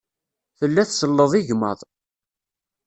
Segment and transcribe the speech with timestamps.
[0.57, 1.79] Tella tselleḍ igmaḍ.